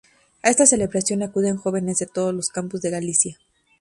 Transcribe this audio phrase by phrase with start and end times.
[0.41, 3.37] A esta celebración acuden jóvenes de todos los campus de Galicia.